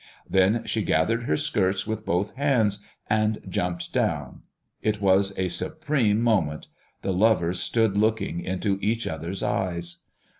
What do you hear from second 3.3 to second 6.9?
jumped down. It was a supreme moment.